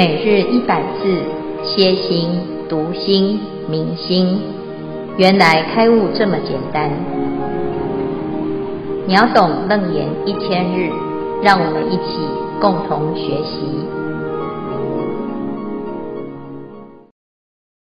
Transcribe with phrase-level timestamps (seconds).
[0.00, 1.12] 每日一百字，
[1.62, 2.30] 歇心、
[2.70, 4.40] 读心、明心，
[5.18, 6.90] 原来开悟这么简单。
[9.06, 10.88] 秒懂楞严一千日，
[11.42, 12.16] 让我们一起
[12.62, 13.60] 共同学习。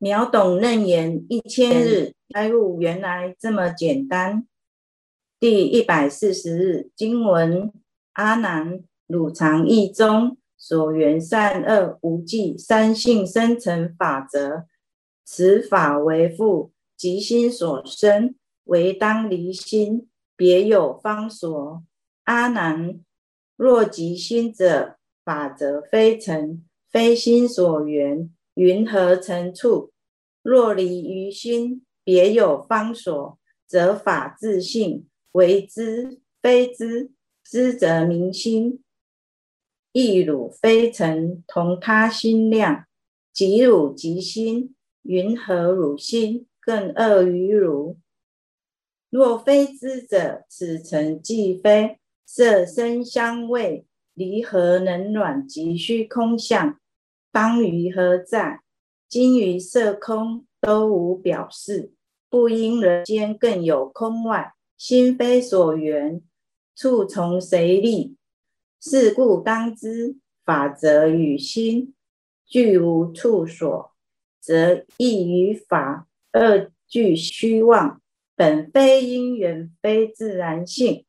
[0.00, 4.44] 秒懂楞严一千日，开悟原来这么简单。
[5.38, 7.72] 第一百四十日经文：
[8.14, 10.36] 阿难，汝常忆中。
[10.58, 14.66] 所缘善恶无忌三性生成法则，
[15.24, 21.84] 此法为复即心所生，唯当离心，别有方所。
[22.24, 22.98] 阿难，
[23.56, 29.92] 若即心者，法则非成，非心所缘，云何成处？
[30.42, 37.12] 若离于心，别有方所，则法自性，为知非知，
[37.44, 38.82] 知则明心。
[39.92, 42.84] 亦汝非成，同他心量，
[43.32, 47.96] 即汝即心，云何汝心更恶于汝？
[49.10, 56.78] 若非知者，此尘既非色声香味，离合冷暖即虚空相，
[57.32, 58.60] 当于何在？
[59.08, 61.92] 今于色空都无表示，
[62.28, 66.20] 不因人间更有空外，心非所缘，
[66.76, 68.17] 处从谁立？
[68.80, 71.94] 是故当知，法则与心
[72.46, 73.92] 俱无处所，
[74.40, 78.00] 则义与法二俱虚妄，
[78.36, 81.04] 本非因缘，非自然性。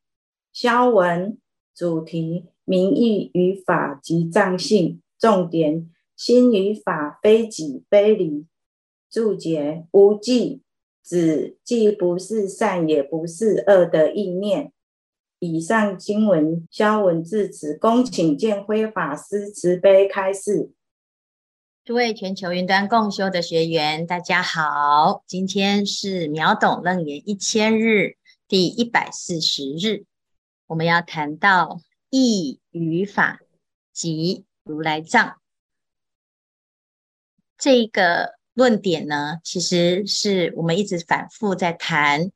[0.51, 1.37] 消文
[1.75, 5.01] 主题：名义与法即藏性。
[5.19, 8.45] 重点：心与法非己非离。
[9.11, 10.61] 注解：无记
[11.03, 14.73] 指既不是善，也不是恶的意念。
[15.39, 20.71] 以上经文消文至此，恭请见辉法师慈悲开示。
[21.85, 28.17] 诸位全球云端共修的学员，大家好，今天是秒懂楞严一千日
[28.49, 30.03] 第一百四十日，
[30.67, 33.39] 我们要谈到义与法
[33.93, 35.39] 及如来藏
[37.57, 42.29] 这个论点呢，其实是我们一直反复在谈。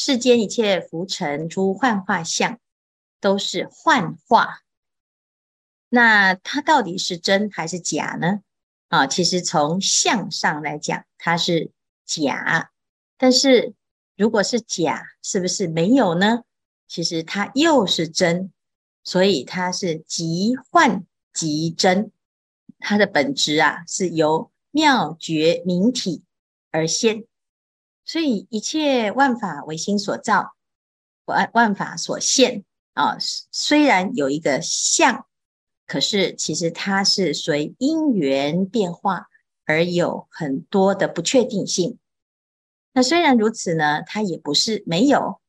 [0.00, 2.60] 世间一切浮尘诸幻化相，
[3.20, 4.60] 都是幻化。
[5.88, 8.42] 那它到底是真还是假呢？
[8.86, 11.72] 啊，其实从相上来讲，它是
[12.06, 12.70] 假。
[13.16, 13.74] 但是
[14.16, 16.44] 如果是假，是不是没有呢？
[16.86, 18.52] 其实它又是真，
[19.02, 22.12] 所以它是即幻即真。
[22.78, 26.22] 它的本质啊，是由妙觉明体
[26.70, 27.24] 而现。
[28.08, 30.54] 所以一切万法唯心所造，
[31.26, 32.64] 万万法所现
[32.94, 33.18] 啊。
[33.52, 35.26] 虽然有一个相，
[35.86, 39.26] 可是其实它是随因缘变化
[39.66, 41.98] 而有很多的不确定性。
[42.94, 45.42] 那虽然如此呢，它也不是没有。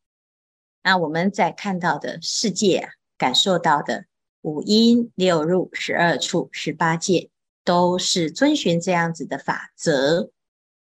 [0.84, 4.04] 那我们在看到的世界啊，感受到的
[4.42, 7.30] 五阴六入十二处十八界，
[7.64, 10.32] 都是遵循这样子的法则。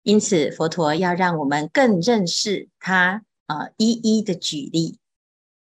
[0.06, 5.00] 因此，佛陀要让我们更认识他啊，一一的举例。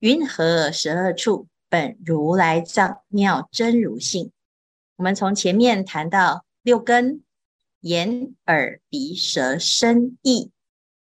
[0.01, 4.31] 云何十二处本如来藏妙真如性？
[4.97, 7.23] 我们从前面谈到六根，
[7.81, 10.51] 眼、耳、鼻、舌、身、意。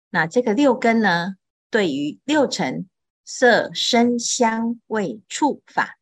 [0.08, 1.34] 那这个六根呢，
[1.70, 2.88] 对于六尘
[3.26, 5.98] 色、声、香、味、触、法，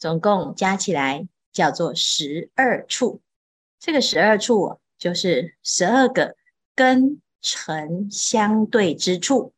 [0.00, 3.20] 总共加起来叫做十二处。
[3.78, 6.35] 这个十二处就是十二个。
[6.76, 9.54] 根尘相对之处，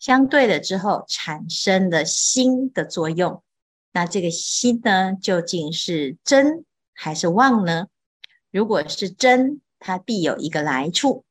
[0.00, 3.42] 相对了之后产生了心的作用。
[3.92, 7.86] 那这个心呢，究竟是真还是妄呢？
[8.50, 11.24] 如果是真，它必有一个来处；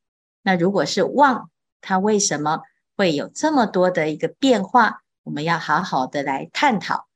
[0.43, 1.51] 那如果是妄，
[1.81, 2.61] 它为什么
[2.95, 5.03] 会有这么多的一个变化？
[5.23, 7.07] 我们要好好的来探讨。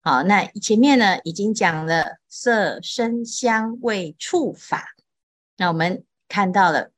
[0.00, 4.94] 好，那前面呢已经讲了色、声、香、味、触、法，
[5.56, 6.91] 那我们看到了。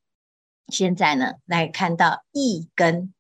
[0.68, 3.12] 现在呢，来看到意根，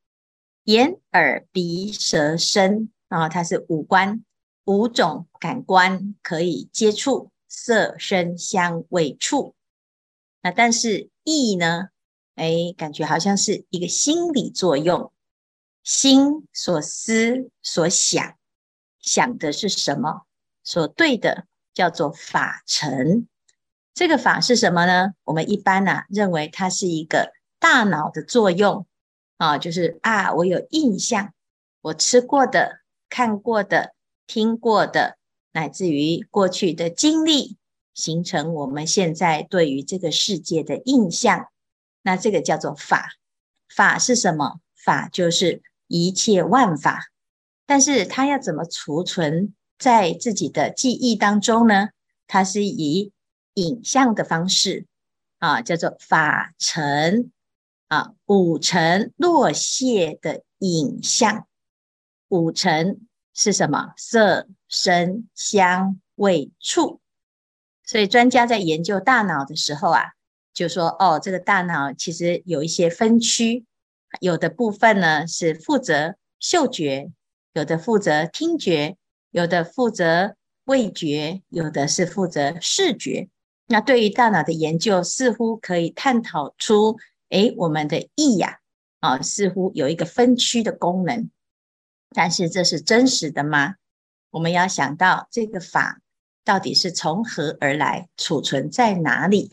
[0.64, 4.24] 眼、耳、鼻、舌、身，然后它是五官，
[4.64, 9.54] 五种感官可以接触色、声、香、味、触。
[10.42, 11.88] 那但是意呢？
[12.34, 15.12] 哎，感觉好像是一个心理作用，
[15.84, 18.36] 心所思所想，
[19.00, 20.26] 想的是什么？
[20.64, 23.28] 所对的叫做法成。
[23.94, 25.12] 这个法是什么呢？
[25.22, 28.86] 我们一般呢、啊、认为它是一个大脑的作用
[29.36, 31.32] 啊，就是啊，我有印象，
[31.80, 33.94] 我吃过的、看过的、
[34.26, 35.16] 听过的，
[35.52, 37.56] 乃至于过去的经历
[37.94, 41.46] 形成我们现在对于这个世界的印象。
[42.02, 43.12] 那这个叫做法。
[43.68, 44.60] 法是什么？
[44.74, 47.12] 法就是一切万法。
[47.64, 51.90] 但是它要怎么储存在自己的记忆当中呢？
[52.26, 53.12] 它是以
[53.54, 54.86] 影像的方式
[55.38, 57.30] 啊，叫做法尘
[57.88, 61.46] 啊，五尘落谢的影像。
[62.28, 63.92] 五尘是什么？
[63.96, 67.00] 色、声、香、味、触。
[67.84, 70.12] 所以专家在研究大脑的时候啊，
[70.52, 73.64] 就说哦，这个大脑其实有一些分区，
[74.20, 77.12] 有的部分呢是负责嗅觉。
[77.52, 78.96] 有的负责听觉，
[79.30, 80.34] 有的负责
[80.64, 83.28] 味觉，有的是负责视觉。
[83.66, 86.98] 那对于大脑的研究，似乎可以探讨出，
[87.30, 88.60] 诶，我们的意呀，
[89.00, 91.30] 啊，似乎有一个分区的功能。
[92.10, 93.76] 但是这是真实的吗？
[94.30, 96.00] 我们要想到这个法
[96.44, 99.50] 到底是从何而来，储存在哪里？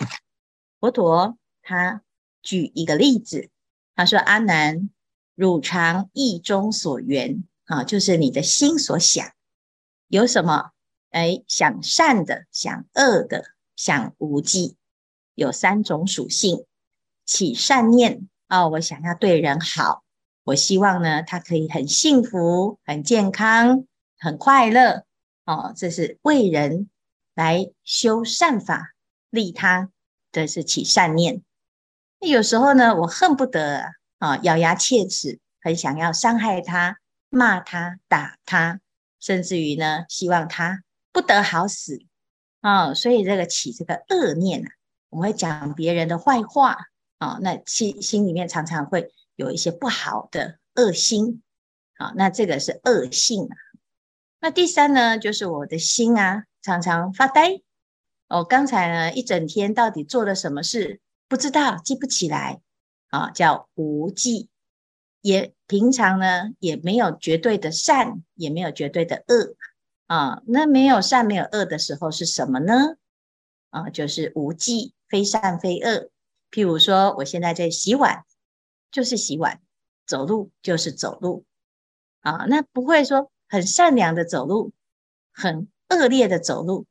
[0.79, 2.01] 佛陀他
[2.41, 3.49] 举一个例子，
[3.95, 4.89] 他说：“阿难，
[5.35, 9.31] 汝常意中所缘。”啊，就是你的心所想
[10.09, 10.71] 有什么？
[11.11, 13.45] 哎，想善的，想恶的，
[13.83, 14.75] 想无忌，
[15.33, 16.67] 有三种属性。
[17.25, 20.03] 起善念啊，我想要对人好，
[20.43, 23.87] 我希望呢，他可以很幸福、很健康、
[24.19, 25.03] 很快乐。
[25.45, 26.91] 哦，这是为人
[27.33, 28.93] 来修善法、
[29.31, 29.89] 利他，
[30.31, 31.41] 这是起善念。
[32.19, 36.99] 有时候呢，我恨不得啊，咬牙切齿，很想要伤害他。
[37.31, 38.79] 骂他、打他，
[39.19, 42.05] 甚至于呢，希望他不得好死
[42.61, 44.69] 啊、所以这个起这个恶念啊，
[45.09, 46.77] 我们会讲别人的坏话
[47.17, 51.41] 啊、那心心里面常常会有一些不好的恶心
[51.97, 53.55] 啊、那这个是恶性啊。
[54.39, 57.61] 那第三呢，就是我的心啊，常常发呆。
[58.27, 62.61] 我、哦、刚才呢，一整天到底做了什么事，不知道，记不起来
[63.09, 64.49] 啊、叫无记。
[65.21, 69.55] 也平常呢，也没有绝对的善，也没有绝对的恶
[70.11, 70.41] 啊。
[70.45, 72.97] 那没有善没有恶的时候是什么呢？
[73.69, 76.09] 啊，就是无记，非善非恶。
[76.51, 78.25] 譬如说，我现在在洗碗，
[78.91, 79.59] 就是洗碗；
[80.05, 81.45] 走路就是走路
[82.19, 82.45] 啊。
[82.49, 84.73] 那不会说很善良的走路，
[85.31, 86.85] 很恶劣的走路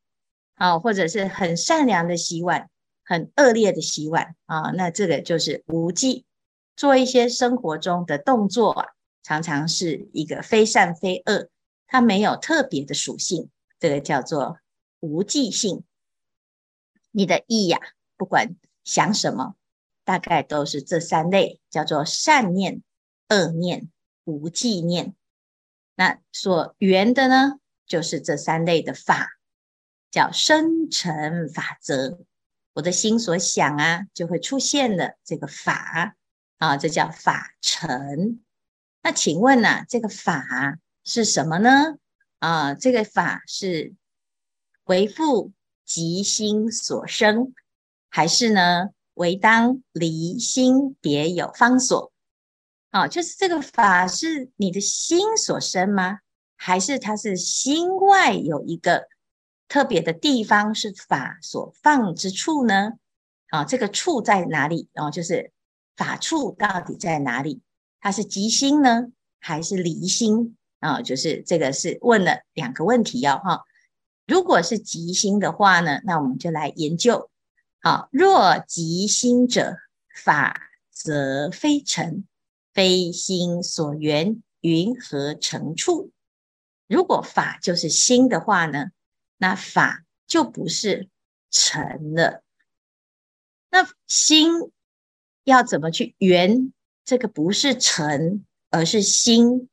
[0.54, 2.70] 啊，或者是很善良的洗碗，
[3.04, 4.70] 很恶劣的洗碗啊。
[4.70, 6.24] 那这个就是无记。
[6.76, 8.86] 做一些生活中的动作啊，
[9.22, 11.50] 常常是一个非善非恶，
[11.92, 13.50] 它没有特别的属性，
[13.80, 14.60] 这个叫做
[15.00, 15.82] 无记性。
[17.10, 17.80] 你的意呀、
[18.16, 18.54] 不管
[18.84, 19.56] 想什么，
[20.04, 22.84] 大概都是这三类，叫做善念、
[23.28, 23.90] 恶念、
[24.22, 25.16] 无记念。
[25.96, 27.58] 那所缘的呢，
[27.88, 29.40] 就是这三类的法，
[30.12, 32.20] 叫生成法则。
[32.74, 36.16] 我的心所想啊，就会出现了这个法。
[36.58, 38.40] 啊，这叫法成。
[39.02, 40.78] 那请问呢、啊，这个法
[41.12, 41.96] 是什么呢？
[42.38, 43.94] 啊，这个法是
[44.84, 45.50] 为复
[45.84, 47.52] 即心所生，
[48.08, 52.12] 还是呢，为当离心别有方所？
[52.90, 56.20] 啊，就是这个法是你的心所生吗？
[56.54, 59.08] 还是它是心外有一个
[59.66, 62.92] 特别的地方是法所放之处呢？
[63.48, 64.88] 啊，这个处在哪里？
[64.92, 65.50] 然后、就是。
[65.96, 67.60] 法处到底在哪里？
[68.00, 71.00] 它是即心呢，还是离心啊？
[71.00, 73.40] 就是这个是问了两个问题哦。
[73.42, 73.64] 哈。
[74.26, 77.30] 如果是即心的话呢，那我们就来研究。
[77.80, 79.76] 好，若即心者，
[80.14, 82.26] 法则非尘，
[82.74, 86.10] 非心所缘，云何成处？
[86.88, 88.86] 如果法就是心的话呢，
[89.38, 91.08] 那法就不是
[91.50, 92.42] 成了。
[93.70, 94.72] 那心。
[95.44, 96.70] 要怎么去缘
[97.02, 99.69] 这个不是尘，而是心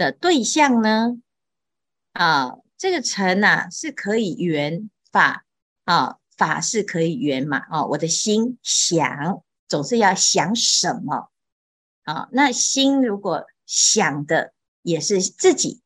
[0.00, 1.20] 的对象呢？
[2.14, 5.44] 啊，这个尘呐、啊、是可以圆法
[5.84, 7.58] 啊，法是可以圆嘛？
[7.68, 11.28] 啊，我的心想总是要想什么
[12.04, 12.30] 啊？
[12.32, 15.82] 那心如果想的也是自己，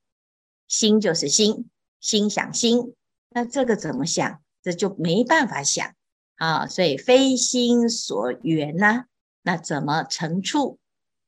[0.69, 1.69] 心就是心，
[1.99, 2.95] 心想心，
[3.31, 4.41] 那这个怎么想？
[4.63, 5.93] 这就没办法想
[6.37, 9.07] 啊，所以非心所缘呐、
[9.43, 10.79] 那怎么成处？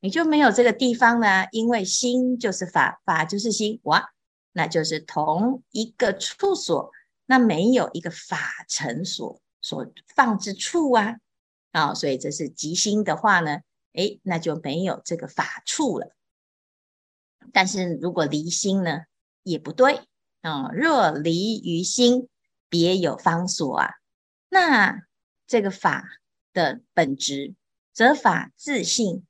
[0.06, 1.48] 你就没有这个地方呢？
[1.50, 4.08] 因为心就是法，法就是心，哇，
[4.52, 6.92] 那就是同一个处所，
[7.24, 9.84] 那没有一个法成所所
[10.14, 11.16] 放之处啊！
[11.72, 13.62] 啊、所以这是即心的话呢，
[13.94, 16.14] 诶，那就没有这个法处了。
[17.52, 19.06] 但是如果离心呢，
[19.42, 20.02] 也不对
[20.40, 22.28] 啊、若离于心，
[22.68, 23.94] 别有方所啊。
[24.50, 25.02] 那
[25.48, 26.04] 这个法
[26.52, 27.56] 的本质，
[27.92, 29.26] 则法自性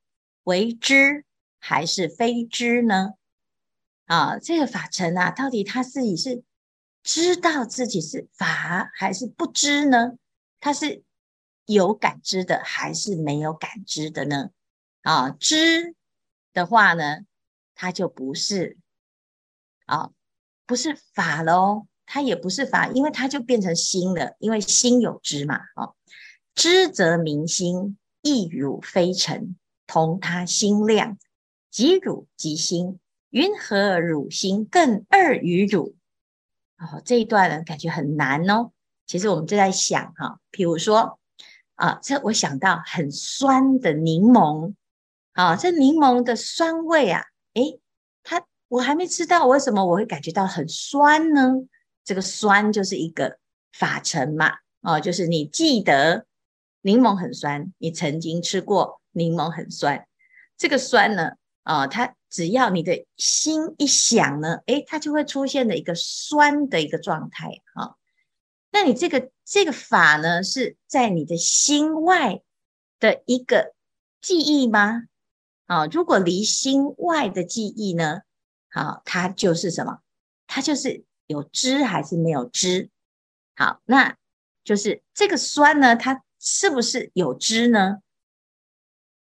[0.47, 1.25] 为知
[1.59, 3.15] 还是非知呢？
[4.05, 6.45] 啊，这个法尘啊，到底他自己是
[7.03, 10.13] 知道自己是法还是不知呢？
[10.61, 11.03] 他是
[11.65, 14.51] 有感知的还是没有感知的呢？
[15.03, 15.97] 啊，知
[16.53, 17.23] 的话呢，
[17.75, 18.77] 他就不是
[19.87, 20.11] 啊，
[20.65, 25.57] 不是法喽，他，也不是法，因为他就变成心了，因为心有知嘛。
[25.75, 25.91] 啊，
[26.55, 31.19] 知则明心，亦汝非尘，同他心量，
[31.71, 32.99] 即汝即心。
[33.31, 35.95] 云何汝心更二于汝？
[36.79, 38.71] 哦，这一段呢，感觉很难哦。
[39.07, 41.19] 其实我们就在想哈，譬如说
[41.75, 44.75] 啊，这我想到很酸的柠檬
[45.33, 47.25] 啊，这柠檬的酸味啊，
[47.55, 47.79] 诶，
[48.23, 51.53] 它我还没吃到，为什么我会感觉到很酸呢？
[52.05, 53.39] 这个酸就是一个
[53.73, 56.25] 法尘嘛，哦，就是你记得
[56.81, 60.07] 柠檬很酸，你曾经吃过柠檬很酸，
[60.57, 61.33] 这个酸呢，
[61.65, 62.15] 啊，它。
[62.29, 67.95] 只要你的心一想呢，诶，它就会出现的一个酸的一个状态啊。
[68.71, 72.43] 那你这个这个法呢，是在你的心外
[72.99, 73.75] 的一个
[74.21, 75.05] 记忆吗？
[75.65, 78.21] 啊，如果离心外的记忆呢，
[78.69, 80.01] 好，它就是什么？
[80.47, 82.91] 它就是有知还是没有知？
[83.55, 84.15] 好，那
[84.63, 88.01] 就是这个酸呢，它是不是有知呢？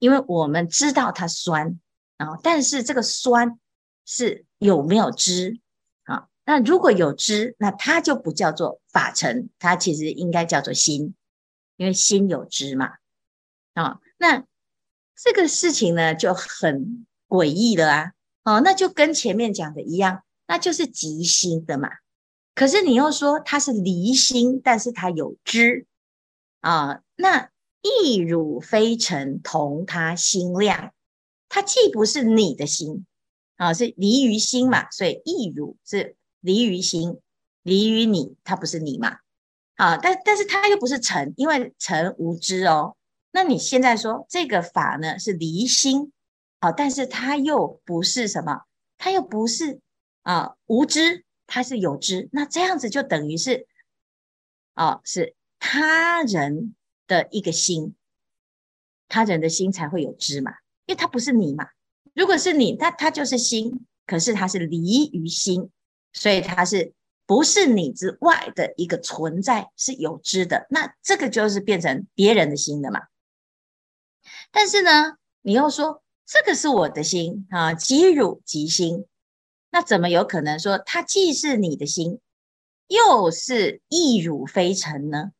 [0.05, 1.81] 因为我们知道它酸。
[2.17, 3.59] 啊，但是这个酸
[4.05, 5.59] 是有没有知
[6.05, 6.29] 啊？
[6.45, 11.17] 那如果有知，那它就不叫做法尘，它其实应该叫做心，
[11.77, 12.93] 因为心有知嘛。
[13.73, 14.45] 啊，那
[15.17, 18.13] 这个事情呢就很诡异了啊。
[18.45, 21.89] 哦，那就跟前面讲的一样，那就是即心的嘛。
[22.55, 25.87] 可是你又说它是离心，但是它有知
[26.61, 27.51] 啊，那
[27.85, 30.93] 亦汝非尘，同他心量。
[31.49, 33.07] 它既不是你的心，
[33.57, 37.21] 啊，是离于心嘛，所以亦汝是离于心，
[37.63, 39.19] 离于你，它不是你嘛，
[39.77, 42.97] 啊，但但是它又不是尘，因为尘无知哦。
[43.31, 46.11] 那你现在说这个法呢是离心，
[46.59, 48.63] 啊，但是它又不是什么，
[48.99, 49.79] 它又不是
[50.23, 53.69] 啊无知，它是有知，那这样子就等于是，
[54.73, 56.75] 啊，是他人
[57.07, 57.95] 的一个心，
[59.09, 60.53] 他人的心才会有知嘛。
[60.87, 61.69] 因为他不是你嘛，
[62.13, 65.71] 如果是你，它它就是心，可是他是离于心，
[66.13, 66.93] 所以他是
[67.25, 73.01] 不是你之外的一个存在，是有知的，那这个就是变成别人的心的嘛。
[74.51, 79.07] 但是呢，你又说这个是我的心啊，即汝即心，
[79.71, 82.21] 那怎么有可能说它既是你的心，
[82.89, 85.33] 又是亦汝非尘呢？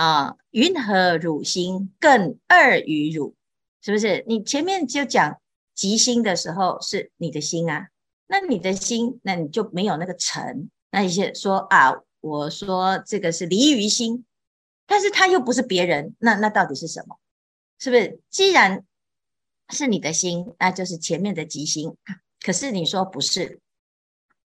[0.00, 3.34] 啊，云何汝心更二于汝？
[3.82, 4.24] 是不是？
[4.26, 5.38] 你前面就讲
[5.74, 7.88] 即心的时候是你的心啊，
[8.26, 10.70] 那你的心，那你就没有那个尘。
[10.90, 14.24] 那一些说啊，我说这个是离于心，
[14.86, 17.18] 但是他又不是别人，那那到底是什么？
[17.78, 18.20] 是不是？
[18.30, 18.86] 既然
[19.68, 21.94] 是你的心，那就是前面的即心。
[22.40, 23.60] 可是你说不是，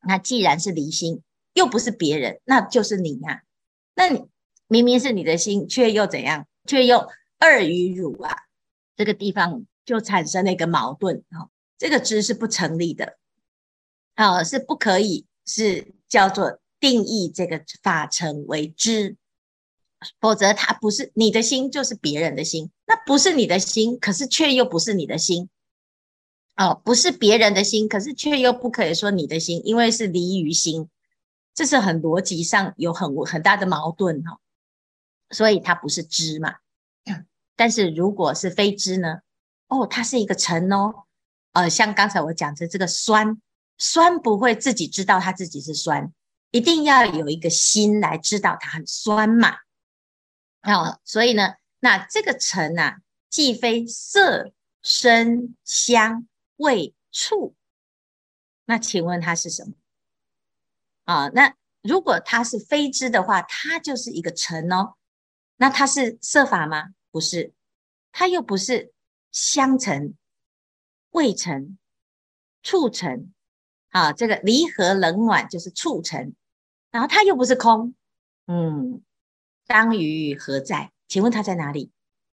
[0.01, 1.21] 那既然是离心，
[1.53, 3.43] 又不是别人，那就是你呀、
[3.95, 4.25] 那你
[4.67, 6.47] 明明是你的心，却又怎样？
[6.65, 7.07] 却又
[7.37, 8.35] 二于汝啊？
[8.95, 13.17] 这个地方就产生了一个矛盾啊，这个知是不成立的
[14.15, 19.17] 啊，是不可以是叫做定义这个法成为知，
[20.19, 25.49] 否则它不是你的心，就是别人的心，那不是你的心，可是却又不是你的心
[26.55, 30.89] 哦，不是别人的心，可是却又不可以说你的心，因为是离于心，
[31.53, 34.39] 这是很逻辑上有很很大的矛盾哈，
[35.29, 36.55] 所以它不是知嘛。
[37.55, 39.19] 但是如果是非知呢？
[39.67, 41.05] 哦，它是一个尘哦。
[41.53, 43.41] 呃，像刚才我讲的这个酸，
[43.77, 46.13] 酸不会自己知道它自己是酸，
[46.51, 49.55] 一定要有一个心来知道它很酸嘛。
[50.63, 52.97] 哦，所以呢，那这个尘啊，
[53.29, 54.51] 既非色、
[54.81, 56.27] 声、香、
[56.57, 57.55] 味、触，
[58.65, 59.73] 那请问它是什么？
[61.05, 64.95] 啊，那如果它是非知的话，它就是一个尘哦。
[65.57, 66.89] 那它是色法吗？
[67.11, 67.53] 不是，
[68.11, 68.91] 它又不是
[69.31, 70.15] 香尘、
[71.11, 71.77] 味尘、
[72.61, 73.33] 触尘
[73.89, 76.35] 啊，这个离合冷暖就是触尘，
[76.91, 77.95] 然后它又不是空，
[78.47, 79.01] 嗯，
[79.65, 80.91] 当于何在？
[81.07, 81.91] 请问它在哪里？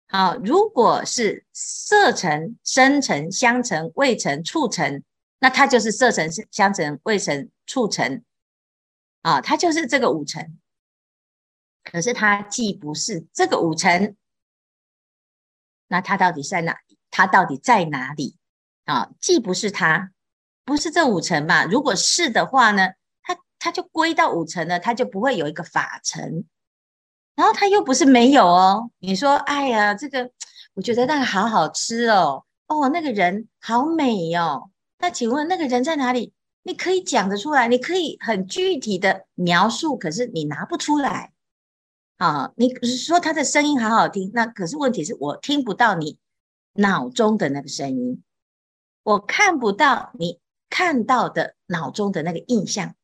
[0.08, 5.02] 好，如果是色尘、声尘、香尘、味成、触成，
[5.38, 8.22] 那它就是色尘、香尘、味成、触成
[9.22, 10.58] 啊，它就是这个五成。
[11.90, 14.16] 可是它既不是这个五尘，
[15.86, 16.98] 那它到底在哪里？
[17.12, 18.36] 它到底在哪里？
[18.84, 20.10] 啊，既不是它，
[20.64, 21.64] 不是这五尘嘛？
[21.64, 22.88] 如果是的话呢，
[23.22, 26.44] 它它就归到五尘了，它就不会有一个法尘。
[27.36, 28.90] 然后它又不是没有哦。
[28.98, 30.30] 你说，哎呀，这个
[30.74, 34.70] 我觉得那个好好吃哦，哦，那个人好美哦。
[34.98, 36.32] 那请问那个人在哪里？
[36.64, 41.32] 你可以讲得出来，你可以很具体的描述，可是你拿不出来。
[42.16, 46.18] 啊，你说他的声音好好听，那可是问题是我听不到你
[46.72, 48.22] 脑中的那个声音，
[49.02, 52.94] 我看不到你看到的脑中的那个印象。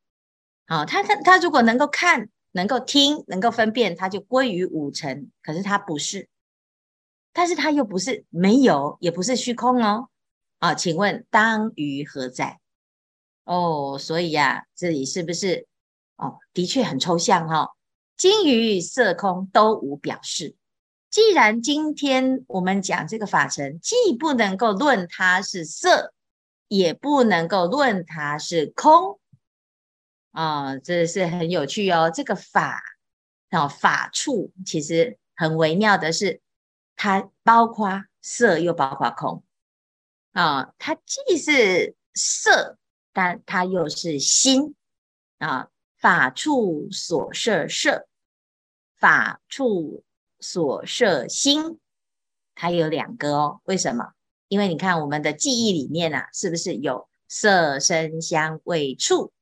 [0.66, 5.30] 好，他他他如果能够看、能够听、能够分辨，他就归于五尘。
[5.42, 6.28] 可是他不是，
[7.34, 10.08] 但是他又不是没有，也不是虚空哦。
[10.58, 12.60] 啊，请问当于何在？
[13.44, 15.66] 哦，所以呀、啊，这里是不是？
[16.16, 17.70] 哦，的确很抽象哈、哦。
[18.16, 20.54] 金鱼色空都无表示。
[21.10, 26.14] 既然今天我们讲这个法尘，既不能够论它是色，
[26.68, 29.20] 也不能够论它是空，
[30.30, 32.10] 啊、哦，这是很有趣哦。
[32.10, 32.82] 这个法
[33.50, 36.40] 啊、哦，法处其实很微妙的是，
[36.96, 39.44] 它包括色又包括空
[40.32, 42.78] 啊、哦，它既是色，
[43.12, 44.74] 但它又是心
[45.36, 45.68] 啊。
[46.02, 48.08] 法处所摄色，
[48.96, 50.02] 法处
[50.40, 51.78] 所摄心，
[52.56, 53.60] 它有两个哦。
[53.62, 54.12] 为什么？
[54.48, 59.32] 因为你看我们的记忆里面啊，是不是有色声香味触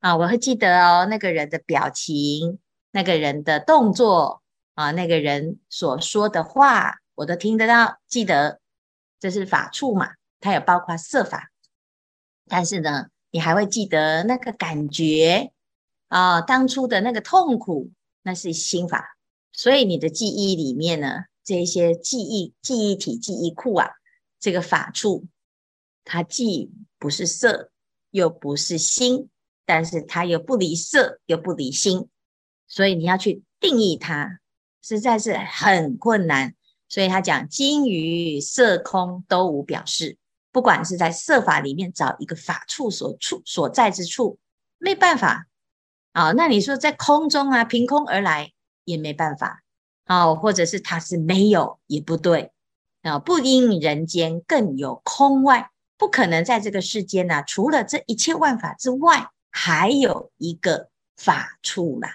[0.00, 0.16] 啊？
[0.16, 2.58] 我会记得哦，那个人的表情，
[2.90, 4.42] 那个人的动作
[4.74, 8.60] 啊，那个人所说的话，我都听得到，记得。
[9.20, 10.14] 这是法处嘛？
[10.40, 11.52] 它有包括色法，
[12.48, 15.52] 但是呢，你还会记得那个感觉。
[16.10, 17.92] 啊、当初的那个痛苦，
[18.22, 19.16] 那是心法，
[19.52, 23.90] 所以你的记忆里面呢，这些记忆、记忆体、记忆库啊，
[24.40, 25.26] 这个法处，
[26.04, 27.70] 它既不是色，
[28.10, 29.28] 又不是心，
[29.64, 32.08] 但是它又不离色，又不离心，
[32.66, 34.40] 所以你要去定义它，
[34.82, 36.56] 实在是很困难。
[36.88, 40.18] 所以他讲金鱼色空都无表示，
[40.50, 44.40] 不管是在色法里面找一个法处所处所在之处，
[44.76, 45.46] 没办法。
[46.12, 48.52] 啊、那你说在空中啊，凭空而来
[48.84, 49.62] 也没办法，
[50.04, 52.52] 啊、哦，或者是它是没有也不对，
[53.02, 62.10] 啊、不因人间更有空外，不可能在这个世间呢、啊，除了这一切万法之外，还有一个法处啦，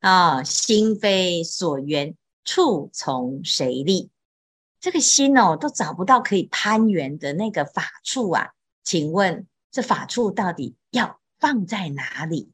[0.00, 4.10] 啊、心非所缘，处从谁立？
[4.80, 8.50] 这个心哦，都找不到可以攀缘的那个法处啊，
[8.82, 12.52] 请问这法处到底要放在哪里？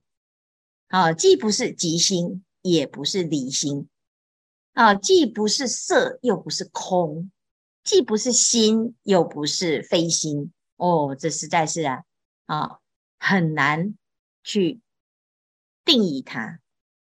[0.92, 3.88] 啊，既不是吉心，也不是离心，
[4.74, 7.30] 啊，既不是色，又不是空，
[7.82, 10.52] 既不是心，又不是非心。
[10.76, 12.04] 哦，这实在是啊，
[12.44, 12.78] 啊，
[13.18, 13.94] 很难
[14.44, 14.82] 去
[15.82, 16.60] 定义它。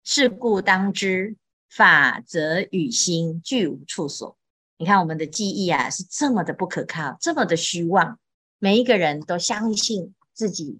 [0.04, 1.34] 是故当知，
[1.68, 4.38] 法则与心俱无处所。
[4.76, 8.20] 你看我们的记忆啊，是这么的不可靠，这么的虚妄。
[8.60, 10.78] 每一个人都相信自己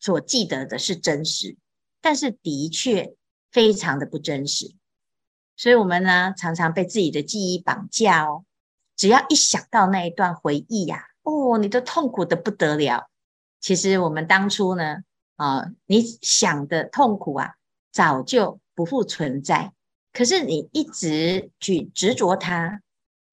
[0.00, 1.56] 所记得的是真实。
[2.08, 3.14] 但是的确
[3.52, 4.74] 非常的不真实，
[5.58, 8.46] 所以我们呢常常被自己的记忆绑架哦。
[8.96, 13.10] 只要一想到那一段回忆呀，哦，你都痛苦的不得了。
[13.60, 15.02] 其实我们当初呢，
[15.36, 17.56] 啊，你想的痛苦啊，
[17.92, 19.74] 早就不复存在。
[20.14, 22.80] 可是你一直去执着它，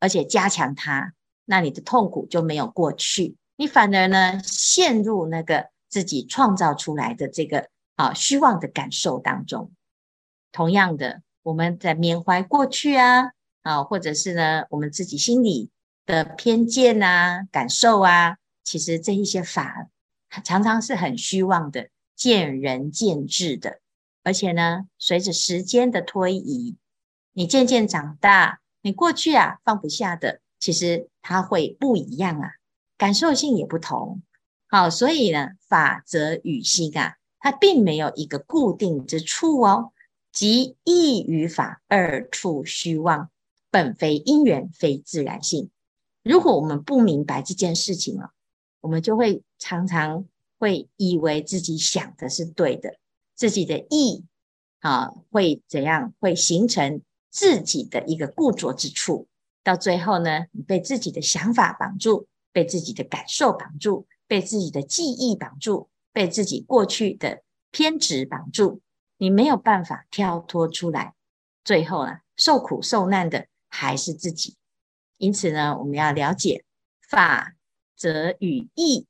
[0.01, 1.13] 而且加强它，
[1.45, 7.69] 那你的痛苦就没有过去，你反而呢陷入那个自己创造出来的这个。
[7.95, 9.71] 啊，虚妄的感受当中，
[10.51, 13.31] 同样的，我们在缅怀过去啊，
[13.61, 15.69] 啊，或者是呢，我们自己心里
[16.05, 19.87] 的偏见啊、感受啊，其实这一些法
[20.43, 23.79] 常常是很虚妄的，见仁见智的，
[24.23, 26.75] 而且呢，随着时间的推移，
[27.31, 32.51] 你渐渐长大，你过去啊放不下的，其实它会不一样啊，
[32.97, 34.21] 感受性也不同。
[34.67, 37.15] 好，所以呢，法则与心啊。
[37.39, 39.91] 它并没有一个固定之处哦，
[40.31, 43.29] 即义与法二处虚妄，
[43.69, 45.69] 本非因缘，非自然性。
[46.23, 48.31] 如果我们不明白这件事情啊，
[48.81, 50.25] 我们就会常常
[50.57, 52.95] 会以为自己想的是对的，
[53.35, 54.25] 自己的意
[54.79, 56.13] 啊会怎样？
[56.19, 59.27] 会形成自己的一个固着之处。
[59.63, 65.89] 到最后呢，你被自己的想法绑住，被自己的感受绑住，被自己的记忆绑住。
[66.15, 68.79] 被自己过去的偏执绑住，
[69.17, 71.13] 你没有办法跳脱出来，
[71.65, 74.55] 最后啊，受苦受难的还是自己。
[75.17, 76.63] 因此呢，我们要了解
[77.09, 77.55] 法
[77.97, 79.07] 则与义，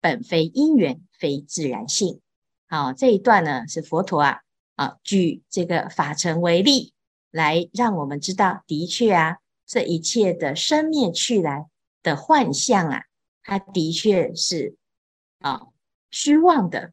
[0.00, 2.20] 本非因缘，非自然性。
[2.68, 4.42] 好，这一段呢是佛陀啊
[4.76, 6.94] 啊举这个法尘为例，
[7.32, 11.66] 来让我们知道，的确啊，这一切的生灭去来
[12.04, 13.02] 的幻象啊，
[13.42, 14.76] 它的确是
[15.40, 15.66] 啊
[16.10, 16.92] 虚妄的，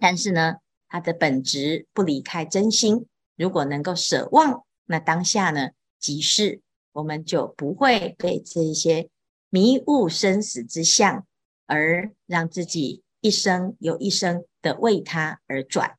[0.00, 0.56] 但是呢，
[0.88, 3.06] 它的本质不离开真心。
[3.36, 6.60] 如果能够舍妄，那当下呢，即是
[6.92, 9.08] 我们就不会被这一些
[9.50, 11.26] 迷雾生死之相，
[11.66, 15.96] 而让自己一生又一生的为他而转。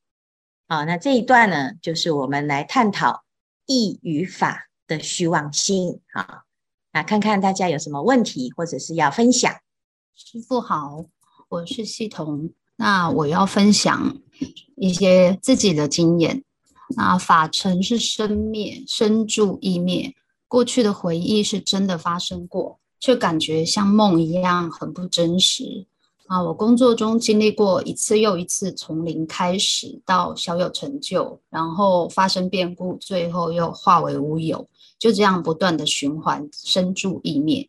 [0.68, 3.26] 好，那这一段呢，就是我们来探讨
[3.66, 6.02] 义与法的虚妄心。
[6.14, 6.44] 好，
[6.94, 9.54] 那看看大家有什么问题，或者是要分享。
[10.16, 11.06] 师父好，
[11.48, 14.18] 我是系统，那我要分享
[14.78, 16.44] 一些自己的经验。
[16.96, 20.16] 那法尘是生灭，生住异灭。
[20.48, 25.86] 过去的回忆是真的发生过，却感觉像梦一样很不真实。
[26.26, 37.68] 啊，我工作中经历过一次又一次从零开始到小有成就，然后发生变故，最后又化为乌有，就这样不断的循环，生住异灭。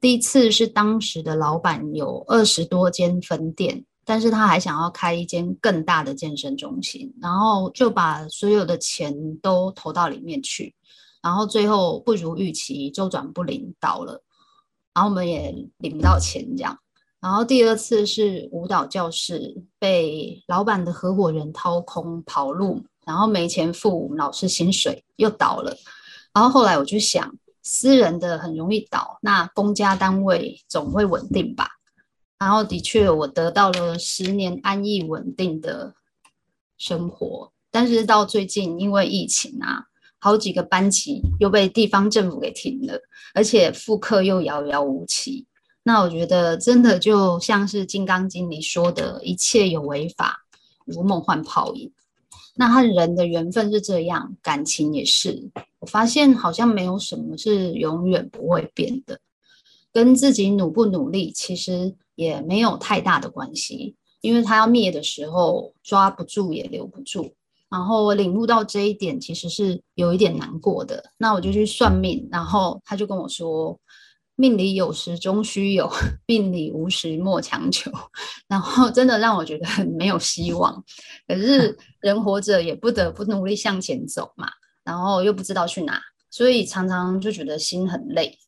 [0.00, 3.84] 第一次是当时的老板有二十多间分店。
[4.08, 10.72] 但是他还想要开一间更大的健身中心，然后就把所有的钱都投到里面去，
[11.20, 14.22] 然后最后不如预期，周转不灵倒了，
[14.94, 16.78] 然后我们也领不到钱这样。
[17.20, 25.76] 然后第二次是舞蹈教室被老板的合伙人掏空跑路，然后没钱付老师薪水又倒了。
[26.32, 27.34] 然后后来我就想，
[27.68, 31.68] 私人的很容易倒，那公家单位总会稳定吧。
[32.38, 35.92] 然后的确，我得到了十年安逸稳定的
[36.78, 37.50] 生活。
[37.72, 39.84] 但是到最近，因为疫情啊，
[40.20, 43.00] 好几个班级又被地方政府给停了，
[43.34, 45.44] 而且复课又遥遥无期。
[45.82, 50.44] 那我觉得，真的就像是《金刚经》里说的，一切有为法，
[50.84, 51.92] 如梦幻泡影。
[52.54, 55.50] 那和人的缘分是这样，感情也是。
[55.86, 59.20] 我发现好像没有什么是永远不会变的，
[59.92, 61.94] 跟自己努不努力，其实。
[62.16, 67.30] 也没有太大的关系，因为他要灭的时候抓不住也留不住。
[67.68, 71.04] 然后我领悟到这一点，其实是有一点难过的。
[71.18, 73.78] 那我就去算命，然后他就跟我说
[74.34, 75.92] ：“命里有时终须有，
[76.26, 77.92] 命里无时莫强求。
[78.48, 80.82] ”然后真的让我觉得很没有希望。
[81.28, 84.48] 可是人活着也不得不努力向前走嘛，
[84.86, 88.38] 然后又不知道去哪，所以常常就觉得心很累。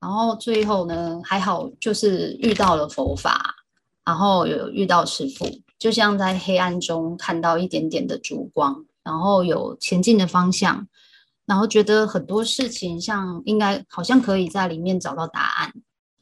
[0.00, 3.54] 然后最后呢，还好就是遇到了佛法，
[4.02, 5.46] 然后有遇到师父，
[5.78, 10.88] 就像在黑暗中看到一点点的烛光，然后有前进的方向，
[11.44, 15.70] 然后觉得很多事情像应该好像可以在里面找到答案，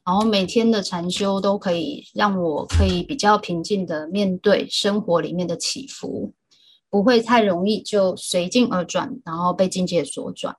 [0.04, 6.32] 然后每天的禅修都可以让我可以比较平静的面对生活里面的起伏，
[6.90, 10.56] 不会太容易就随境而转，然后被境界所转，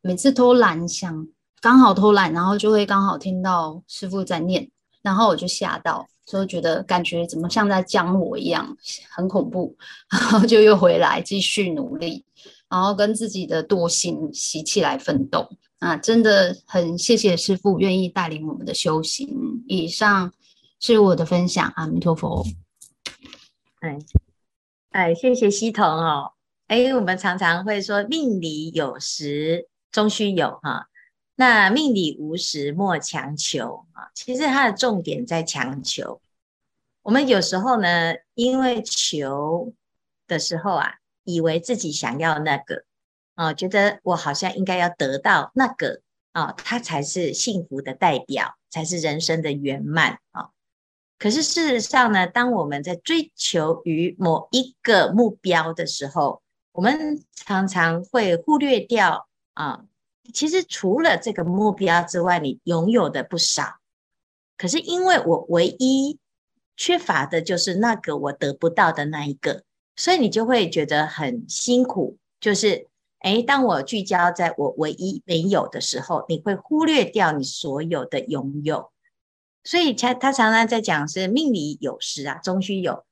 [0.00, 1.26] 每次偷懒想。
[1.60, 8.76] 刚好偷懒，然后就会刚好听到师父在念，然后我就吓到，就觉得感觉怎么像在讲我一样，
[9.08, 9.74] 很恐怖，
[10.10, 12.22] 然后就又回来继续努力，
[12.68, 15.48] 然后跟自己的惰性习气来奋斗。
[15.78, 19.64] 啊，真的很谢谢师父愿意带领我们的修行。
[19.66, 20.30] 以上
[20.80, 22.44] 是我的分享，阿弥陀佛。
[23.80, 23.98] 哎
[24.94, 26.34] 哎，谢谢希彤哦。
[26.68, 30.86] 哎，我们常常会说命里有时终须有哈。
[31.34, 36.20] 那命里无时莫强求啊，其实它的重点在强求。
[37.02, 39.72] 我们有时候呢，因为求
[40.28, 42.84] 的时候啊，以为自己想要那个
[43.34, 50.50] 啊，觉得我好像应该要得到那个啊，它才是幸福的代表，才是人生的圆满啊。
[51.24, 59.86] 可是事实上呢，当我们在追求于某一个目标的时候，我们常常会忽略掉啊。
[60.34, 63.76] 其实除了这个目标之外，你拥有的不少。
[64.58, 66.18] 可是因为我唯一
[66.76, 69.62] 缺乏的就是那个我得不到的那一个，
[69.96, 72.18] 所以你就会觉得很辛苦。
[72.38, 72.86] 就是，
[73.20, 78.90] 诶，当我聚焦在我唯一没有的时候，你会忽略掉你所有的拥有。
[79.64, 83.04] 所以他他常常在讲是命里有时啊，终须有。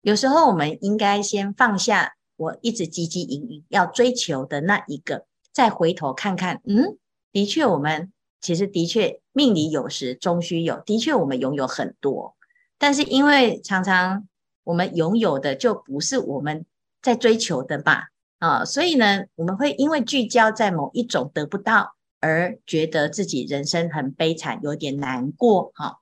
[0.00, 5.26] 有时候我们应该先放下我一直汲汲营营要追求的那一个。
[5.52, 6.96] 再回头看看，嗯，
[7.32, 12.36] 的确，我们其实的确命里有时终须有，的确我们拥有很多，
[12.78, 14.28] 但是因为常常
[14.62, 16.64] 我们拥有的就不是我们
[17.02, 25.72] 在追求的吧，啊，所以呢，我们会因为聚焦在某一种得不到，而觉得自己人生很悲惨，有点难过。
[25.74, 25.97] 哈，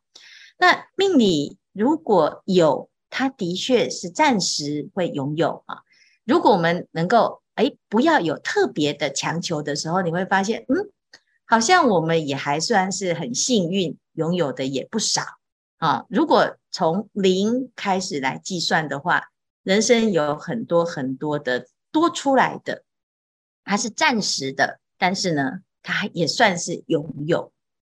[0.58, 5.82] 那命里如果有，它的确是暂时会拥有啊。
[6.24, 10.90] 如果我们能够哎，不要有特别的强求的时候，你会发现，嗯，
[11.46, 15.22] 好像我们也还算是很幸运，拥有的也不少
[15.78, 16.04] 啊。
[16.08, 19.30] 如果从零开始来计算的话，
[19.62, 22.84] 人生有很多很多的多出来的，
[23.64, 27.52] 它是暂时的，但是呢，它也算是拥有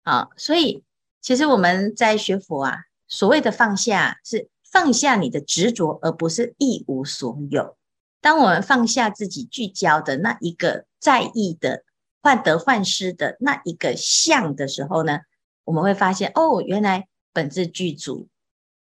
[0.04, 0.30] 啊。
[0.38, 0.84] 所以，
[1.28, 2.78] 其实我们在学佛啊，
[3.10, 7.76] 所谓的放下，是放下你的执着，而不是一无所有。
[8.22, 11.84] 当我们放下自己聚焦的那一个在意的
[12.22, 15.20] 患得患失的那一个相的时候呢，
[15.66, 18.30] 我们会发现哦，原来本自具足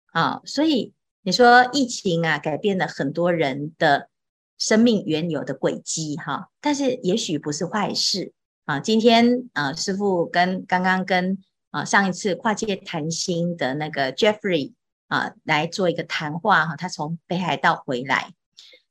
[0.08, 0.42] 啊。
[0.44, 4.10] 所以你说疫情啊，改变了很多人的
[4.58, 8.34] 生命原有的轨迹哈，但是也许不是坏事
[8.66, 8.82] 啊。
[8.82, 11.38] 今天啊，师父跟刚刚跟
[11.76, 14.72] 啊上一次跨界谈心的那个 Jeffrey
[15.10, 18.32] 啊来做一个谈话哈，他从北海道回来。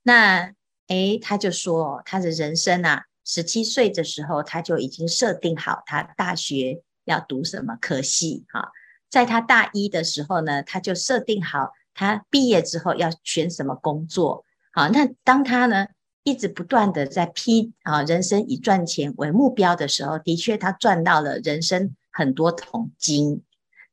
[0.03, 0.53] 那
[0.89, 8.71] 诶，他就说他的人生啊，十七岁的时候他就已经设定好他大学要读什么科系哈，
[9.09, 14.45] 在他大一的时候呢，他就设定好他毕业之后要选什么工作。
[14.71, 15.87] 好，那当他呢
[16.21, 23.43] 一直不断的在批啊，人生以赚钱为目标的时候，的确他赚到了人生很多桶金。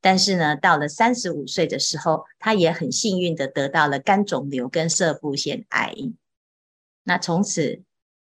[0.00, 5.94] 但是呢，到了三十五岁的时候，他也很幸运的得到了肝肿瘤跟摄护腺癌。
[7.04, 7.82] 那从此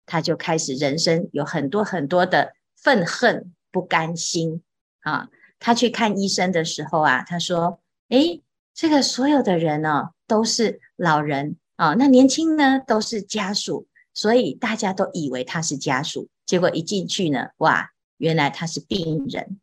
[0.05, 4.61] 他就开始人生有很多很多的愤恨、不甘心
[5.01, 5.29] 啊。
[5.59, 7.79] 他去看医生的时候啊，他说
[8.09, 16.27] ：“诶，这个所有的人呢，都是老人啊，那年轻呢都是家属，所以大家都以为他是家属。
[16.45, 19.59] 结果一进去呢，哇，原来他是病人。”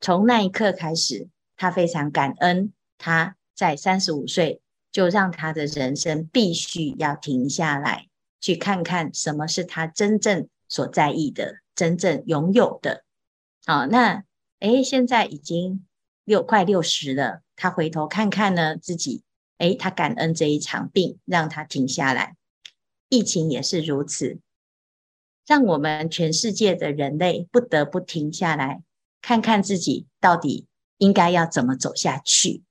[0.00, 2.72] 从那一刻开始，他非常感恩。
[2.98, 8.08] 他在三十五岁就让他的人生必须要停下来，
[8.40, 13.04] 去看看什么是他真正所在意的、真正拥有的。
[13.64, 14.24] 好，那
[14.60, 15.86] 诶，现在已经
[16.24, 19.22] 六快六十了，他回头看看呢，自己
[19.58, 22.36] 诶，他感恩这一场病让他停下来。
[23.08, 24.40] 疫情也是如此，
[25.46, 28.82] 让我们全世界的人类不得不停下来。
[29.20, 32.62] 看看自己到底应该要怎么走下去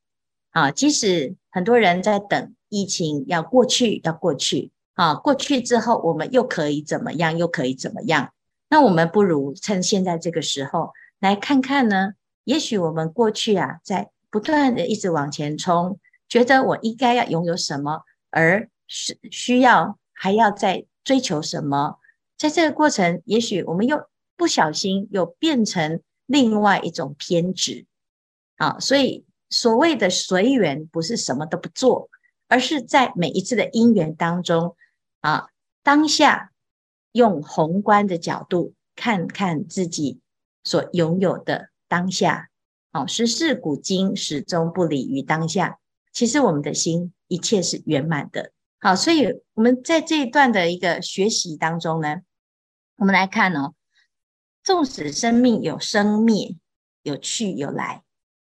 [0.52, 0.72] 啊！
[0.72, 7.38] 即使很多人在等疫情要过去，要过去啊，过去之后我们又可以怎么样？
[7.38, 8.34] 又可以怎么样？
[8.70, 12.14] 那我们不如趁现在这个时候来看看呢？
[12.44, 22.00] 也许我们过去啊，在不断的一直往前冲，觉得我应该要拥有什么，而是需要还要再追求什么？
[22.38, 26.02] 在这个过程，也许我们又不小心又变成。
[26.28, 27.88] 另外一种偏执
[28.58, 32.10] 啊，所以所谓的随缘，不是什么都不做，
[32.48, 34.76] 而是在每一次的因缘当中
[35.22, 35.48] 啊，
[35.82, 36.52] 当下
[37.14, 40.20] 用宏观的角度看看自己
[40.64, 42.50] 所拥有的当下。
[42.92, 45.80] 啊，十世古今始终不离于当下。
[46.12, 48.52] 其实我们的心一切是圆满的。
[48.80, 52.22] 好，所以我们在这一段的一个学习当中呢，
[52.98, 53.74] 我们来看哦。
[54.68, 56.58] 纵使生命有生灭，
[57.02, 58.04] 有去有来，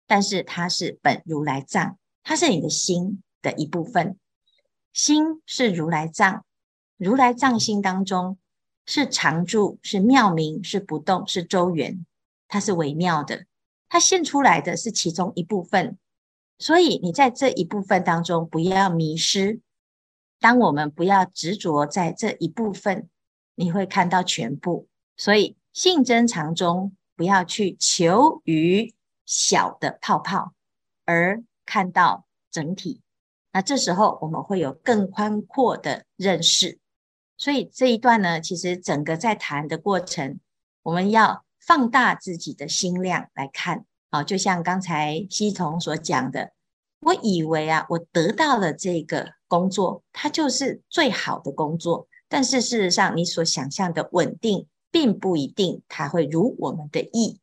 [0.05, 4.19] 但是它是本如来藏，它是你的心的一部分。
[4.91, 6.43] 心是如来藏，
[6.97, 8.37] 如来藏心当中
[8.85, 12.05] 是常住，是妙明，是不动，是周圆，
[12.49, 13.45] 它是微妙的，
[13.87, 15.97] 它现出来的是其中一部分。
[16.59, 19.61] 所以你在这一部分当中不要迷失。
[20.41, 23.07] 当我们不要执着在这一部分，
[23.55, 24.89] 你会看到全部。
[25.15, 25.55] 所以。
[25.73, 28.93] 性真常中，不要去求于
[29.25, 30.53] 小的泡泡，
[31.05, 33.01] 而看到整体。
[33.53, 36.79] 那这时候我们会有更宽阔的认识。
[37.37, 40.39] 所以这一段呢，其实整个在谈的过程，
[40.83, 43.85] 我们要放大自己的心量来看。
[44.09, 46.51] 啊，就像刚才希彤所讲的，
[46.99, 52.07] 我以为啊，我得到了这个工作，它就是最好的工作。
[52.27, 54.67] 但是事实上，你所想象的稳定。
[54.91, 57.39] 并不一定它会如我们的意，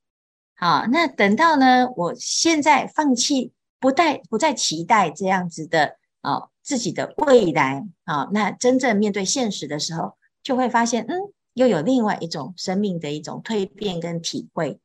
[0.54, 14.78] 好，那等到呢，我现在放弃，不再不再期待这样子的哦，自己的未来啊，那真正面对现实的时候，就会发现，嗯，又有另外一种生命的一种蜕变跟体会，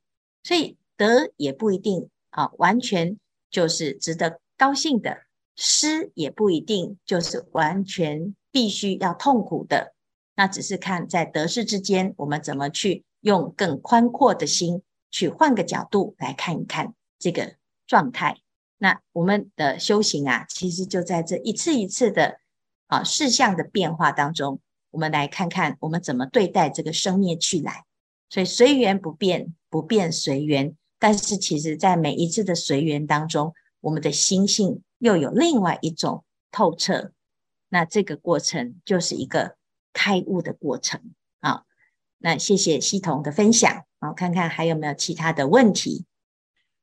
[0.43, 3.17] 所以得也不一定啊，完全
[3.51, 5.17] 就是值得高兴的，
[5.55, 9.93] 失也不一定就是完全必须要痛苦的。
[10.35, 18.37] 那只是看在得失之间，我们怎么去用更宽阔的心去换个角度来看一看这个状态。
[18.77, 22.39] 那我们的修行啊，其实就在这一次一次的
[22.87, 24.59] 啊事项的变化当中，
[24.91, 27.85] 我们来看看我们怎么对待这个生灭去来。
[28.29, 30.75] 所以随缘不变，不变随缘。
[30.97, 37.11] 但是其实，在每一次的随缘当中，我们的心性又有另外一种透彻。
[37.69, 39.55] 那这个过程就是一个
[39.93, 40.99] 开悟的过程
[41.39, 41.63] 啊。
[42.17, 46.05] 那谢谢系统的分享啊，看看还有没有其他的问题。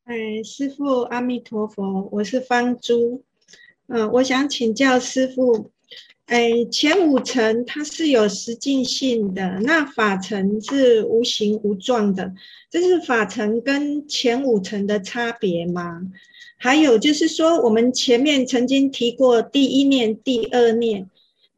[0.04, 3.24] 哎，师父阿弥陀佛，我是方珠。
[3.88, 5.70] 嗯、我想请教师父。
[6.26, 12.32] 哎，前五层它是有实境性的，那法层是无形无状的，
[12.70, 16.02] 这是法层跟前五层的差别吗？
[16.56, 21.10] 还有就是说，我们前面曾经提过第一念、第二念，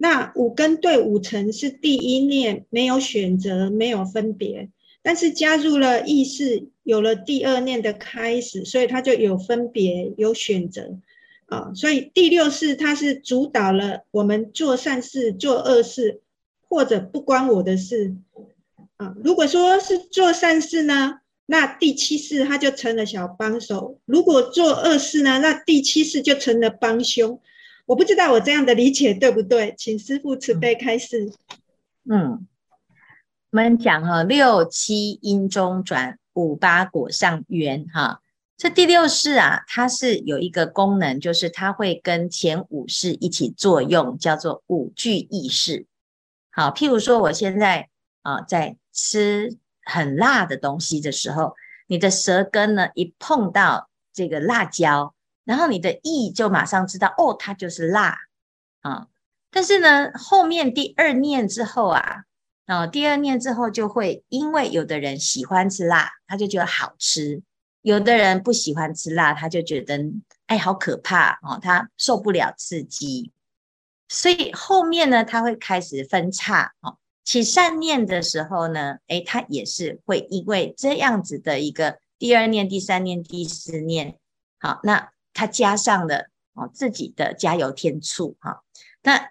[0.03, 4.69] 那五根对五尘是第一念没有选择、没有分别，
[5.01, 10.99] 但是加入了意识，有了第二念的开始，所以它就有分别、有选择。
[11.47, 16.21] 啊，所以第六识它是主导了我们做善事、做恶事，
[16.69, 18.17] 或者不关我的事。
[18.97, 27.39] 啊，如果说是做善事呢，那第七世它就成了小帮手；如果做恶事呢，那第七世就成了帮凶。
[27.87, 31.33] 我不知道我这样的理解对不对，请师父慈悲开示。
[32.11, 32.47] 嗯，
[33.51, 38.21] 我们讲哈，六七因中转，五八果上缘哈。
[38.57, 45.87] 这第六式啊，它是有一个功能，就是它会跟前五式一起作用，叫做五聚意识。
[46.51, 47.89] 好，譬如说我现在
[48.23, 51.55] 啊在吃很辣的东西的时候，
[51.89, 58.17] 你的舌根呢一碰到这个辣椒，然后你的意就马上知道哦，它就是辣
[58.81, 59.09] 啊。
[59.51, 62.25] 但是呢，后面第二念之后啊，
[62.67, 67.43] 啊第二念之后就会，因为有的人喜欢吃辣，他就觉得好吃。
[67.83, 69.99] 有的人不喜欢吃辣，他就觉得
[70.47, 73.33] 哎，好可怕哦，他受不了刺激，
[74.09, 76.97] 所以后面呢，他会开始分叉哦。
[77.25, 84.17] 起善念的时候呢，哎，他也是会因为这样子的一个第二念、第三念、第四念，
[84.61, 88.63] 好，那他加上了哦自己的加油添醋哈。
[89.03, 89.31] 那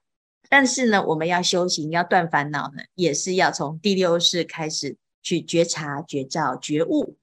[0.49, 7.17] 但是呢，我们要修行要断烦恼呢，也是要从第六识开始去觉察、觉照、觉悟。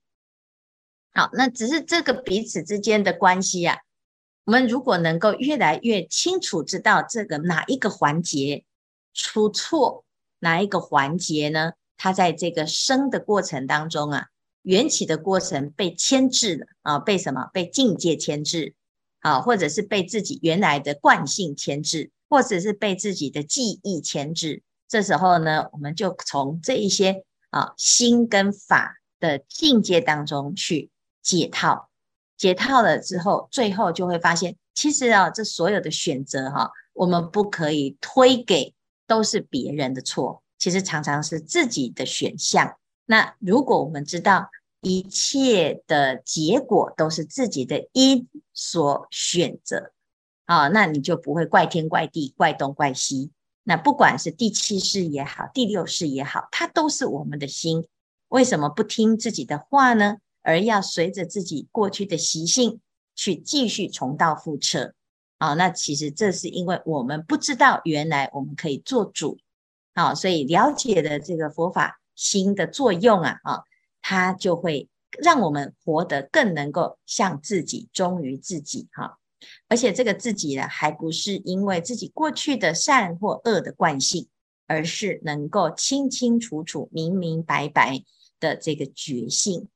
[1.12, 3.78] 好，那只是这个彼此之间的关系呀、啊。
[4.44, 8.64] 我们如果能够越来越清楚知道这个哪一个环节
[9.12, 10.04] 出错，
[10.38, 11.72] 哪一个环节呢？
[11.98, 14.28] 它在这个生的过程当中啊，
[14.68, 17.48] 缘起的过程被牵制了啊，被什么？
[17.54, 18.74] 被境界牵制
[19.20, 24.62] 啊，或者是被自己原来的惯性牵制，或者是被自己的记忆牵制。
[24.86, 30.90] 这时候呢，我们就从这一些啊心跟法的境界当中去。
[31.20, 31.90] 解套，
[32.38, 38.74] 解套了之后，最后就会发现，其实啊，这所有的选择哈、我们不可以推给
[39.06, 42.78] 都是别人的错，其实常常是自己的选项。
[43.04, 44.48] 那如果我们知道
[44.80, 49.92] 一切的结果都是自己的因所选择
[50.44, 53.30] 啊，那你就不会怪天怪地、怪东怪西。
[53.64, 57.86] 那不管是第七世也好，第六世也好，它都是我们的心，
[58.28, 60.18] 为什么不听自己的话呢？
[60.42, 62.80] 而要随着自己过去的习性
[63.14, 64.94] 去继续重蹈覆辙
[65.36, 69.38] 啊，那其实这是因为我们不知道原来我们可以做主，
[69.94, 73.62] 好，所以了解的这个佛法心的作用啊，啊，
[74.08, 74.88] 它就会
[75.22, 79.18] 让我们活得更能够像自己，忠于自己哈。
[79.68, 84.26] 而且这个自己呢，还不是因为自己过去的善或恶的惯性，
[84.66, 88.02] 而是能够清清楚楚、明明白白
[88.40, 89.68] 的这个觉性。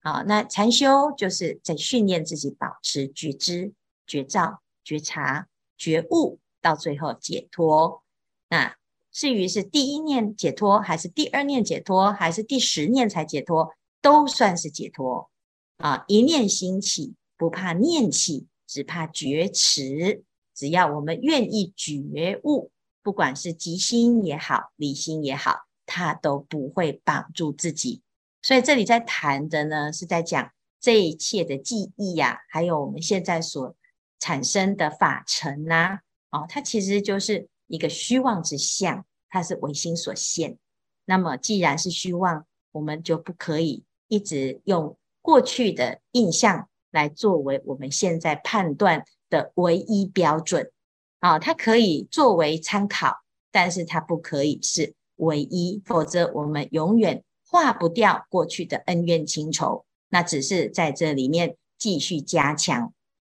[0.00, 3.74] 好，那禅修就是在训练自己保持觉知、
[4.06, 8.02] 觉照、觉察、觉悟，到最后解脱。
[8.48, 8.74] 那
[9.16, 15.30] 至于是第一念解脱，还是第二念解脱，还是第十念才解脱，都算是解脱。
[15.78, 20.22] 啊，一念兴起，不怕念起，只怕觉迟。
[20.54, 22.70] 只要我们愿意觉悟，
[23.02, 28.02] 不管是即心也好，离心也好，它都不会绑住自己。
[28.42, 33.74] 所以这里在谈的呢，是在讲这一切的记忆呀、啊，还有我们现在所
[34.18, 40.58] 产生的法尘呐、啊，哦，它其实就是一个虚妄之相，它是唯心所现。
[41.04, 50.70] 那么既然是虚妄，我们就不可以一直用过去的印象来作为我们现在判断的唯一标准。
[51.18, 59.84] 啊、它可以作为参考，但是它不可以是唯一，否则我们永远化不掉过去的恩怨情仇。
[60.08, 62.92] 那只是在这里面继续加强，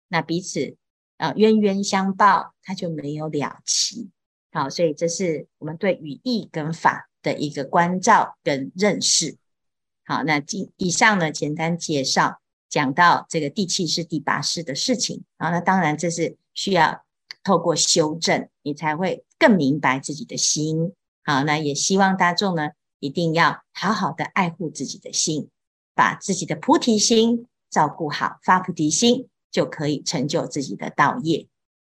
[0.08, 0.76] 那彼此
[1.16, 4.10] 啊、冤冤相报，它就没有了期。
[4.56, 9.36] 好，所以这是我们对语义跟法的一个关照跟认识。
[10.06, 12.40] 好，那今以上呢，简单介绍
[12.70, 15.24] 讲到这个第七世、第八世的事情。
[15.36, 17.04] 好，那当然这是需要
[17.44, 20.94] 透过修正，你才会更明白自己的心。
[21.22, 25.50] 好，那也希望大众呢，一定要好好的爱护自己的心，
[25.94, 31.46] 把自己的菩提心照顾好，发菩提心就可以成就自己的道业。